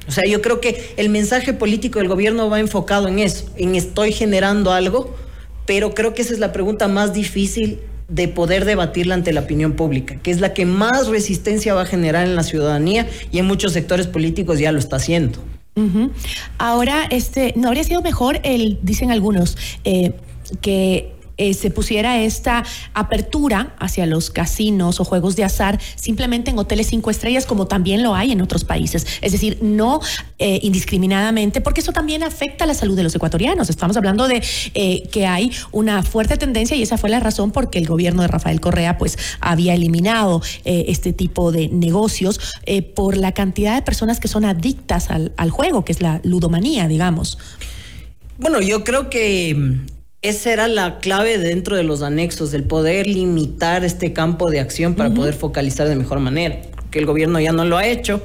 O 0.09 0.11
sea, 0.11 0.25
yo 0.27 0.41
creo 0.41 0.61
que 0.61 0.95
el 0.97 1.11
mensaje 1.11 1.53
político 1.53 1.99
del 1.99 2.09
gobierno 2.09 2.49
va 2.49 2.59
enfocado 2.59 3.09
en 3.09 3.19
eso, 3.19 3.45
en 3.57 3.75
estoy 3.75 4.13
generando 4.13 4.73
algo, 4.73 5.15
pero 5.67 5.95
creo 5.95 6.15
que 6.15 6.23
esa 6.23 6.33
es 6.33 6.39
la 6.39 6.53
pregunta 6.53 6.89
más 6.89 7.13
difícil 7.13 7.81
de 8.09 8.27
poder 8.27 8.65
debatirla 8.65 9.15
ante 9.15 9.33
la 9.33 9.41
opinión 9.41 9.75
pública, 9.75 10.17
que 10.23 10.31
es 10.31 10.41
la 10.41 10.55
que 10.55 10.65
más 10.65 11.09
resistencia 11.09 11.75
va 11.75 11.83
a 11.83 11.87
generar 11.87 12.27
en 12.27 12.35
la 12.37 12.43
ciudadanía 12.43 13.07
y 13.31 13.39
en 13.39 13.47
muchos 13.47 13.73
sectores 13.73 14.07
políticos 14.07 14.59
ya 14.59 14.73
lo 14.73 14.79
está 14.79 14.97
haciendo. 14.97 15.39
Ahora, 16.59 17.05
este, 17.11 17.53
¿no 17.55 17.69
habría 17.69 17.85
sido 17.85 18.03
mejor 18.03 18.41
el, 18.43 18.81
dicen 18.83 19.13
algunos, 19.13 19.57
eh, 19.85 20.13
que 20.61 21.13
eh, 21.39 21.55
se 21.55 21.71
pusiera 21.71 22.21
esta 22.21 22.65
apertura 22.95 23.75
hacia 23.79 24.07
los 24.07 24.31
casinos 24.31 25.01
o 25.01 25.05
juegos 25.05 25.37
de 25.37 25.45
azar 25.45 25.79
simplemente 25.95 26.51
en 26.51 26.59
hoteles 26.59 26.89
cinco 26.89 27.11
estrellas 27.11 27.47
como 27.47 27.67
también 27.67 28.03
lo 28.03 28.17
hay 28.17 28.33
en 28.33 28.41
otros 28.41 28.65
países. 28.65 29.07
Es 29.21 29.33
decir, 29.33 29.59
no 29.63 30.01
eh, 30.39 30.59
indiscriminadamente, 30.63 31.61
porque 31.61 31.81
eso 31.81 31.93
también 31.93 32.25
afecta 32.25 32.67
la 32.67 32.75
salud 32.75 32.97
de 32.97 33.05
los 33.05 33.15
ecuatorianos. 33.15 33.71
Estamos 33.71 33.97
hablando 33.97 34.27
de 34.27 34.43
eh, 34.75 35.09
que 35.13 35.27
hay 35.27 35.53
una 35.71 36.03
fuerte 36.03 36.37
tendencia 36.37 36.77
y 36.77 36.83
esa 36.83 36.99
fue 36.99 37.09
la 37.09 37.21
razón 37.21 37.53
por 37.53 37.71
que 37.71 37.79
el 37.79 37.87
gobierno 37.87 38.23
de 38.23 38.29
Rafael 38.29 38.61
Correa 38.61 38.99
pues 38.99 39.17
había 39.41 39.75
eliminado 39.75 40.43
este 40.65 41.13
tipo 41.13 41.53
de 41.53 41.69
negocios 41.69 42.41
por 42.95 43.17
la 43.17 43.33
cantidad 43.33 43.75
de 43.77 43.83
personas 43.83 44.21
que 44.21 44.29
son 44.29 44.45
adictas 44.45 45.09
al 45.11 45.51
juego, 45.51 45.85
que 45.85 45.93
es 45.93 46.03
la 46.03 46.21
ludomanía, 46.25 46.89
digamos. 46.89 47.39
Bueno, 48.39 48.61
yo 48.61 48.85
creo 48.85 49.11
que 49.11 49.79
esa 50.21 50.53
era 50.53 50.69
la 50.69 50.99
clave 50.99 51.39
dentro 51.39 51.77
de 51.77 51.85
los 51.85 52.03
anexos, 52.03 52.51
del 52.51 52.65
poder 52.65 53.07
limitar 53.07 53.85
este 53.85 54.13
campo 54.13 54.51
de 54.51 54.61
acción 54.61 54.95
para 54.95 55.11
poder 55.11 55.35
focalizar 55.35 55.89
de 55.89 55.95
mejor 55.95 56.19
manera, 56.19 56.61
que 56.91 56.99
el 56.99 57.07
gobierno 57.07 57.39
ya 57.41 57.53
no 57.53 57.65
lo 57.65 57.77
ha 57.77 57.87
hecho. 57.87 58.21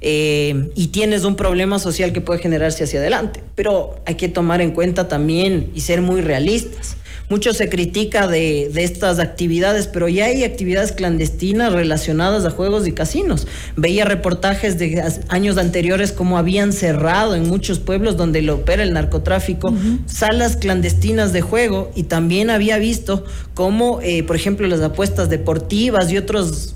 Eh, 0.00 0.70
y 0.74 0.88
tienes 0.88 1.24
un 1.24 1.36
problema 1.36 1.78
social 1.78 2.12
que 2.12 2.20
puede 2.20 2.40
generarse 2.40 2.84
hacia 2.84 3.00
adelante. 3.00 3.42
Pero 3.54 3.94
hay 4.06 4.16
que 4.16 4.28
tomar 4.28 4.60
en 4.60 4.72
cuenta 4.72 5.08
también 5.08 5.70
y 5.74 5.80
ser 5.80 6.02
muy 6.02 6.20
realistas. 6.20 6.96
Mucho 7.28 7.52
se 7.52 7.68
critica 7.68 8.28
de, 8.28 8.70
estas 8.76 9.18
actividades, 9.18 9.88
pero 9.88 10.08
ya 10.08 10.26
hay 10.26 10.44
actividades 10.44 10.92
clandestinas 10.92 11.72
relacionadas 11.72 12.44
a 12.44 12.50
juegos 12.50 12.86
y 12.86 12.92
casinos. 12.92 13.48
Veía 13.76 14.04
reportajes 14.04 14.78
de 14.78 15.02
años 15.28 15.58
anteriores 15.58 16.12
como 16.12 16.38
habían 16.38 16.72
cerrado 16.72 17.34
en 17.34 17.48
muchos 17.48 17.80
pueblos 17.80 18.16
donde 18.16 18.42
lo 18.42 18.56
opera 18.56 18.84
el 18.84 18.92
narcotráfico, 18.92 19.74
salas 20.06 20.56
clandestinas 20.56 21.32
de 21.32 21.40
juego 21.40 21.90
y 21.96 22.04
también 22.04 22.48
había 22.48 22.78
visto 22.78 23.24
cómo, 23.54 24.00
eh, 24.02 24.22
por 24.22 24.36
ejemplo, 24.36 24.68
las 24.68 24.80
apuestas 24.80 25.28
deportivas 25.28 26.12
y 26.12 26.18
otros 26.18 26.75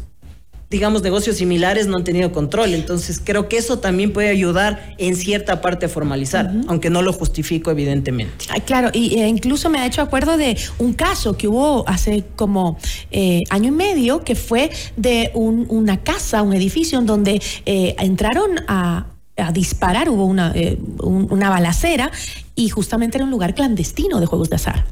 digamos, 0.71 1.03
negocios 1.03 1.37
similares 1.37 1.89
no 1.89 1.97
han 1.97 2.05
tenido 2.05 2.31
control. 2.31 2.75
Entonces, 2.75 3.21
creo 3.23 3.49
que 3.49 3.59
eso 3.59 3.81
también 3.81 4.12
puede 4.12 4.29
ayudar 4.29 4.95
en 4.99 5.17
cierta 5.17 5.61
parte 5.61 5.87
a 5.87 5.89
formalizar, 5.89 6.53
aunque 6.69 6.91
no 6.91 7.03
lo 7.03 7.12
justifico, 7.12 7.73
evidentemente. 7.73 8.47
claro, 8.65 8.91
y 8.93 9.19
e 9.19 9.27
incluso 9.27 9.69
me 9.69 9.81
ha 9.81 9.87
hecho 9.87 10.00
acuerdo 10.00 10.37
de 10.37 10.57
un 10.79 10.93
caso 10.93 11.37
que 11.37 11.49
hubo 11.49 11.87
hace 11.89 12.25
como 12.37 12.79
eh, 13.11 13.41
año 13.50 13.69
y 13.69 13.73
medio, 13.73 14.23
que 14.23 14.37
fue 14.37 14.71
de 14.97 15.33
una 15.35 15.99
casa, 15.99 16.43
un 16.43 16.55
edificio 16.55 17.00
en 17.00 17.07
donde 17.07 17.43
eh, 17.67 17.97
entraron 17.99 18.50
a 18.69 19.07
disparar, 19.53 20.09
hubo 20.11 20.27
una, 20.27 20.53
eh, 20.55 20.79
una 21.03 21.49
balacera 21.49 22.11
y 22.55 22.69
justamente 22.69 23.17
era 23.17 23.25
un 23.25 23.31
lugar 23.31 23.55
clandestino 23.55 24.21
de 24.21 24.27
juegos 24.27 24.50
de 24.50 24.57
azar. 24.57 24.85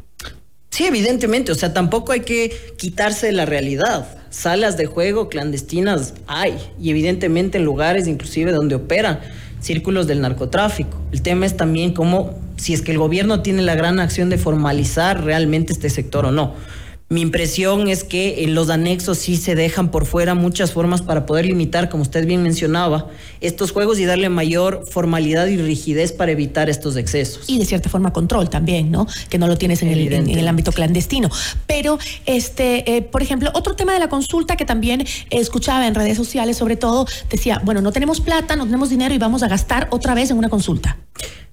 Sí, 0.79 0.87
evidentemente, 0.87 1.51
o 1.51 1.57
sea, 1.57 1.75
tampoco 1.75 2.13
hay 2.13 2.21
que 2.21 2.57
quitarse 2.77 3.33
la 3.33 3.45
realidad. 3.45 4.17
Salas 4.31 4.77
de 4.77 4.87
juego 4.87 5.29
clandestinas 5.29 6.15
hay, 6.29 6.57
y 6.81 6.91
evidentemente 6.91 7.59
en 7.59 7.65
lugares 7.65 8.07
inclusive 8.07 8.53
donde 8.53 8.77
operan 8.77 9.19
círculos 9.59 10.07
del 10.07 10.21
narcotráfico. 10.21 10.97
El 11.11 11.23
tema 11.23 11.47
es 11.47 11.57
también 11.57 11.95
cómo, 11.95 12.39
si 12.59 12.75
es 12.75 12.83
que 12.83 12.93
el 12.93 12.99
gobierno 12.99 13.43
tiene 13.43 13.63
la 13.63 13.75
gran 13.75 13.99
acción 13.99 14.31
de 14.31 14.39
formalizar 14.39 15.25
realmente 15.25 15.73
este 15.73 15.91
sector 15.91 16.27
o 16.27 16.31
no. 16.31 16.55
Mi 17.11 17.23
impresión 17.23 17.89
es 17.89 18.05
que 18.05 18.45
en 18.45 18.55
los 18.55 18.69
anexos 18.69 19.17
sí 19.17 19.39
se 19.39 19.55
dejan 19.55 19.91
por 19.91 20.05
fuera 20.05 20.35
muchas 20.35 20.73
formas 20.73 21.01
para 21.01 21.25
poder 21.25 21.47
limitar, 21.47 21.89
como 21.89 22.03
usted 22.03 22.27
bien 22.27 22.43
mencionaba, 22.43 23.07
estos 23.41 23.73
juegos 23.73 23.99
y 23.99 24.05
darle 24.05 24.29
mayor 24.29 24.85
formalidad 24.87 25.47
y 25.47 25.57
rigidez 25.57 26.13
para 26.13 26.33
evitar 26.33 26.69
estos 26.69 26.97
excesos. 26.97 27.49
Y 27.49 27.59
de 27.59 27.65
cierta 27.65 27.89
forma 27.89 28.13
control 28.13 28.51
también, 28.51 28.91
¿no? 28.91 29.07
Que 29.31 29.39
no 29.39 29.47
lo 29.47 29.57
tienes 29.57 29.81
en, 29.81 29.89
el, 29.89 30.49
ámbito 30.49 30.71
clandestino. 30.71 31.31
Pero, 31.67 31.99
este, 32.27 32.97
eh, 32.97 33.01
por 33.01 33.23
ejemplo, 33.23 33.51
otro 33.55 33.75
tema 33.75 33.95
de 33.95 34.01
la 34.01 34.11
consulta 34.11 34.57
que 34.57 34.67
también 34.67 35.07
escuchaba 35.31 35.87
en 35.87 35.95
redes 35.95 36.19
sociales, 36.19 36.59
sobre 36.59 36.77
todo, 36.77 37.07
decía, 37.31 37.63
bueno, 37.65 37.81
no 37.81 37.91
tenemos 37.91 38.21
plata, 38.21 38.55
no 38.55 38.67
tenemos 38.67 38.91
dinero 38.91 39.15
y 39.15 39.19
vamos 39.19 39.43
a 39.43 39.49
gastar 39.49 39.89
otra 39.93 40.13
vez 40.13 40.31
en 40.31 40.37
una 40.37 40.51
consulta. 40.51 40.99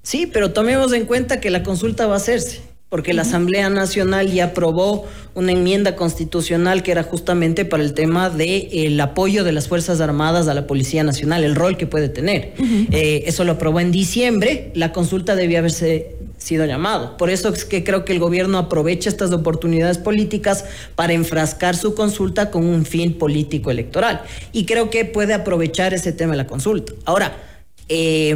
Sí, 0.03 0.27
pero 0.27 0.51
tomemos 0.51 0.91
en 0.91 1.05
cuenta 1.05 1.39
que 1.39 1.49
la 1.49 1.63
consulta 1.63 2.07
va 2.07 2.15
a 2.15 2.17
hacerse 2.17 2.74
porque 2.89 3.13
la 3.13 3.23
Asamblea 3.23 3.69
Nacional 3.69 4.31
ya 4.31 4.45
aprobó 4.45 5.05
una 5.33 5.51
enmienda 5.51 5.95
constitucional 5.95 6.83
que 6.83 6.91
era 6.91 7.03
justamente 7.03 7.65
para 7.65 7.83
el 7.83 7.93
tema 7.93 8.29
del 8.29 8.69
el 8.71 9.01
apoyo 9.01 9.43
de 9.43 9.51
las 9.51 9.67
Fuerzas 9.67 10.01
Armadas 10.01 10.47
a 10.47 10.53
la 10.53 10.67
Policía 10.67 11.03
Nacional, 11.03 11.43
el 11.43 11.55
rol 11.55 11.77
que 11.77 11.87
puede 11.87 12.09
tener. 12.09 12.53
Eh, 12.91 13.23
eso 13.25 13.43
lo 13.43 13.53
aprobó 13.53 13.79
en 13.79 13.91
diciembre, 13.91 14.71
la 14.75 14.91
consulta 14.91 15.35
debía 15.35 15.59
haberse 15.59 16.15
sido 16.37 16.65
llamado. 16.65 17.17
Por 17.17 17.29
eso 17.29 17.49
es 17.49 17.65
que 17.65 17.83
creo 17.83 18.05
que 18.05 18.13
el 18.13 18.19
gobierno 18.19 18.59
aprovecha 18.59 19.09
estas 19.09 19.31
oportunidades 19.31 19.97
políticas 19.97 20.65
para 20.95 21.13
enfrascar 21.13 21.75
su 21.75 21.95
consulta 21.95 22.51
con 22.51 22.65
un 22.65 22.85
fin 22.85 23.17
político 23.17 23.71
electoral. 23.71 24.21
Y 24.51 24.65
creo 24.65 24.89
que 24.89 25.05
puede 25.05 25.33
aprovechar 25.33 25.93
ese 25.93 26.11
tema 26.11 26.33
de 26.33 26.37
la 26.37 26.47
consulta. 26.47 26.93
Ahora, 27.05 27.35
eh, 27.89 28.35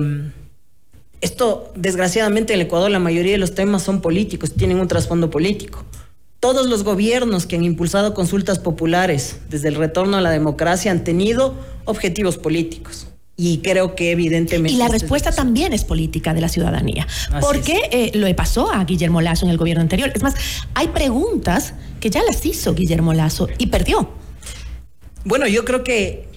esto, 1.22 1.72
desgraciadamente, 1.76 2.54
en 2.54 2.62
el 2.62 2.68
Ecuador 2.68 2.90
la 2.90 3.00
mayoría 3.00 3.34
de 3.34 3.38
los 3.38 3.54
temas 3.54 3.84
son 3.84 4.02
políticos, 4.02 4.54
tienen 4.54 4.80
un 4.80 4.88
trasfondo 4.88 5.30
político. 5.30 5.84
Todos 6.40 6.68
los 6.68 6.84
gobiernos 6.84 7.46
que 7.46 7.58
han 7.58 7.66
impulsado 7.66 8.14
consultas 8.14 8.60
populares 8.60 9.40
desde 9.50 9.68
el 9.68 9.76
retorno 9.76 10.16
a 10.18 10.22
la 10.22 10.30
democracia 10.30 10.92
han 10.92 11.04
tenido 11.04 11.56
objetivos 11.84 12.38
políticos. 12.38 13.08
Y 13.36 13.60
creo 13.60 13.96
que 13.96 14.12
evidentemente... 14.12 14.74
Y 14.74 14.78
la 14.78 14.88
respuesta 14.88 15.32
también 15.32 15.74
es 15.74 15.84
política 15.84 16.34
de 16.34 16.42
la 16.42 16.50
ciudadanía. 16.50 17.08
porque 17.42 17.90
eh, 17.92 18.12
lo 18.14 18.34
pasó 18.36 18.72
a 18.72 18.84
Guillermo 18.86 19.22
Lazo 19.22 19.46
en 19.46 19.52
el 19.52 19.58
gobierno 19.58 19.82
anterior. 19.82 20.12
Es 20.14 20.24
más, 20.24 20.36
hay 20.74 20.90
preguntas 20.90 21.74
que 22.00 22.10
ya 22.10 22.22
las 22.24 22.46
hizo 22.46 22.74
Guillermo 22.74 23.14
Lazo 23.14 23.48
y 23.58 23.68
perdió. 23.68 24.10
Bueno, 25.26 25.48
yo 25.48 25.66
creo 25.66 25.84
que 25.84 26.28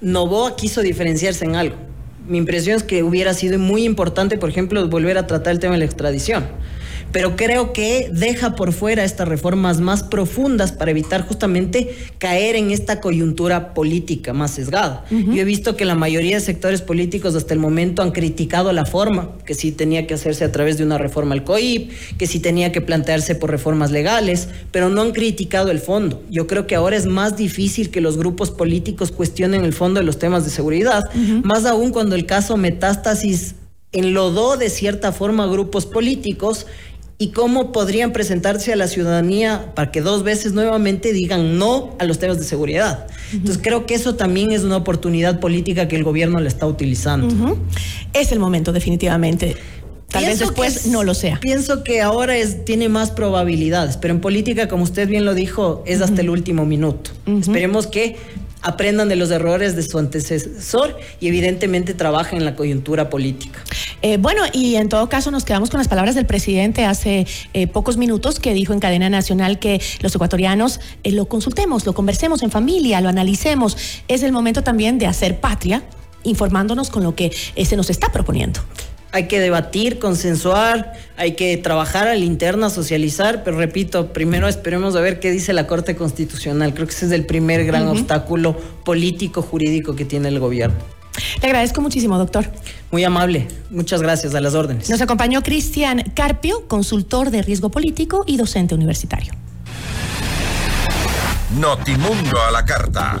Novoa 0.00 0.56
quiso 0.56 0.80
diferenciarse 0.80 1.44
en 1.44 1.56
algo 1.56 1.76
mi 2.26 2.38
impresión 2.38 2.76
es 2.76 2.82
que 2.82 3.02
hubiera 3.02 3.34
sido 3.34 3.58
muy 3.58 3.84
importante, 3.84 4.38
por 4.38 4.50
ejemplo, 4.50 4.86
volver 4.88 5.18
a 5.18 5.26
tratar 5.26 5.52
el 5.52 5.58
tema 5.58 5.74
de 5.74 5.80
la 5.80 5.84
extradición 5.84 6.44
pero 7.12 7.36
creo 7.36 7.72
que 7.72 8.10
deja 8.12 8.54
por 8.54 8.72
fuera 8.72 9.04
estas 9.04 9.28
reformas 9.28 9.80
más 9.80 10.02
profundas 10.02 10.72
para 10.72 10.90
evitar 10.90 11.26
justamente 11.26 11.94
caer 12.18 12.56
en 12.56 12.70
esta 12.70 13.00
coyuntura 13.00 13.74
política 13.74 14.32
más 14.32 14.52
sesgada. 14.52 15.04
Yo 15.10 15.40
he 15.40 15.44
visto 15.44 15.76
que 15.76 15.84
la 15.84 15.94
mayoría 15.94 16.36
de 16.36 16.40
sectores 16.40 16.82
políticos 16.82 17.34
hasta 17.34 17.54
el 17.54 17.60
momento 17.60 18.02
han 18.02 18.12
criticado 18.12 18.72
la 18.72 18.86
forma, 18.86 19.36
que 19.44 19.54
sí 19.54 19.72
tenía 19.72 20.06
que 20.06 20.14
hacerse 20.14 20.44
a 20.44 20.52
través 20.52 20.78
de 20.78 20.84
una 20.84 20.98
reforma 20.98 21.34
al 21.34 21.44
COIP, 21.44 21.90
que 22.16 22.26
sí 22.26 22.40
tenía 22.40 22.72
que 22.72 22.80
plantearse 22.80 23.34
por 23.34 23.50
reformas 23.50 23.90
legales, 23.90 24.48
pero 24.70 24.88
no 24.88 25.02
han 25.02 25.12
criticado 25.12 25.70
el 25.70 25.80
fondo. 25.80 26.22
Yo 26.30 26.46
creo 26.46 26.66
que 26.66 26.76
ahora 26.76 26.96
es 26.96 27.06
más 27.06 27.36
difícil 27.36 27.90
que 27.90 28.00
los 28.00 28.16
grupos 28.16 28.50
políticos 28.50 29.10
cuestionen 29.10 29.64
el 29.64 29.72
fondo 29.72 30.00
de 30.00 30.06
los 30.06 30.18
temas 30.18 30.44
de 30.44 30.50
seguridad, 30.50 31.02
más 31.42 31.66
aún 31.66 31.90
cuando 31.90 32.14
el 32.14 32.26
caso 32.26 32.56
Metástasis 32.56 33.54
enlodó 33.92 34.56
de 34.56 34.70
cierta 34.70 35.12
forma 35.12 35.46
grupos 35.46 35.86
políticos 35.86 36.66
y 37.20 37.32
cómo 37.32 37.70
podrían 37.70 38.12
presentarse 38.12 38.72
a 38.72 38.76
la 38.76 38.88
ciudadanía 38.88 39.72
para 39.74 39.92
que 39.92 40.00
dos 40.00 40.22
veces 40.22 40.54
nuevamente 40.54 41.12
digan 41.12 41.58
no 41.58 41.94
a 41.98 42.06
los 42.06 42.18
temas 42.18 42.38
de 42.38 42.44
seguridad. 42.44 43.08
Entonces 43.30 43.60
creo 43.62 43.84
que 43.84 43.94
eso 43.94 44.14
también 44.14 44.52
es 44.52 44.62
una 44.62 44.78
oportunidad 44.78 45.38
política 45.38 45.86
que 45.86 45.96
el 45.96 46.02
gobierno 46.02 46.40
le 46.40 46.48
está 46.48 46.66
utilizando. 46.66 47.58
Es 48.14 48.32
el 48.32 48.38
momento 48.38 48.72
definitivamente. 48.72 49.54
Tal 50.08 50.24
vez 50.24 50.38
después 50.38 50.86
no 50.86 51.04
lo 51.04 51.12
sea. 51.12 51.38
Pienso 51.40 51.84
que 51.84 52.00
ahora 52.00 52.38
es, 52.38 52.64
tiene 52.64 52.88
más 52.88 53.10
probabilidades, 53.10 53.98
pero 53.98 54.14
en 54.14 54.22
política, 54.22 54.66
como 54.66 54.82
usted 54.82 55.06
bien 55.06 55.26
lo 55.26 55.34
dijo, 55.34 55.84
es 55.86 56.00
hasta 56.00 56.22
el 56.22 56.30
último 56.30 56.64
minuto. 56.64 57.10
Esperemos 57.26 57.86
que 57.86 58.16
aprendan 58.62 59.08
de 59.08 59.16
los 59.16 59.30
errores 59.30 59.76
de 59.76 59.82
su 59.82 59.98
antecesor 59.98 60.98
y 61.20 61.28
evidentemente 61.28 61.94
trabajen 61.94 62.38
en 62.38 62.44
la 62.44 62.56
coyuntura 62.56 63.10
política. 63.10 63.60
Eh, 64.02 64.16
bueno, 64.16 64.42
y 64.52 64.76
en 64.76 64.88
todo 64.88 65.08
caso 65.08 65.30
nos 65.30 65.44
quedamos 65.44 65.70
con 65.70 65.78
las 65.78 65.88
palabras 65.88 66.14
del 66.14 66.26
presidente 66.26 66.84
hace 66.84 67.26
eh, 67.52 67.66
pocos 67.66 67.96
minutos 67.96 68.40
que 68.40 68.54
dijo 68.54 68.72
en 68.72 68.80
cadena 68.80 69.10
nacional 69.10 69.58
que 69.58 69.80
los 70.00 70.14
ecuatorianos 70.14 70.80
eh, 71.02 71.12
lo 71.12 71.26
consultemos, 71.26 71.86
lo 71.86 71.94
conversemos 71.94 72.42
en 72.42 72.50
familia, 72.50 73.00
lo 73.00 73.08
analicemos. 73.08 73.76
Es 74.08 74.22
el 74.22 74.32
momento 74.32 74.62
también 74.62 74.98
de 74.98 75.06
hacer 75.06 75.40
patria, 75.40 75.82
informándonos 76.22 76.90
con 76.90 77.02
lo 77.02 77.14
que 77.14 77.30
se 77.30 77.76
nos 77.76 77.88
está 77.88 78.12
proponiendo 78.12 78.60
hay 79.12 79.26
que 79.26 79.40
debatir, 79.40 79.98
consensuar, 79.98 80.92
hay 81.16 81.34
que 81.34 81.56
trabajar 81.56 82.08
a 82.08 82.14
la 82.14 82.24
interna, 82.24 82.70
socializar, 82.70 83.42
pero 83.44 83.56
repito, 83.56 84.12
primero 84.12 84.48
esperemos 84.48 84.94
a 84.96 85.00
ver 85.00 85.20
qué 85.20 85.30
dice 85.30 85.52
la 85.52 85.66
Corte 85.66 85.96
Constitucional. 85.96 86.74
Creo 86.74 86.86
que 86.86 86.94
ese 86.94 87.06
es 87.06 87.12
el 87.12 87.26
primer 87.26 87.64
gran 87.64 87.88
obstáculo 87.88 88.56
político, 88.84 89.42
jurídico 89.42 89.96
que 89.96 90.04
tiene 90.04 90.28
el 90.28 90.38
gobierno. 90.38 90.78
Le 91.42 91.46
agradezco 91.46 91.80
muchísimo, 91.80 92.16
doctor. 92.18 92.46
Muy 92.90 93.04
amable. 93.04 93.48
Muchas 93.70 94.00
gracias 94.00 94.34
a 94.34 94.40
las 94.40 94.54
órdenes. 94.54 94.88
Nos 94.88 95.00
acompañó 95.00 95.42
Cristian 95.42 96.02
Carpio, 96.14 96.66
consultor 96.68 97.30
de 97.30 97.42
riesgo 97.42 97.70
político 97.70 98.24
y 98.26 98.36
docente 98.36 98.74
universitario. 98.74 99.32
Notimundo 101.58 102.40
a 102.40 102.52
la 102.52 102.64
carta. 102.64 103.20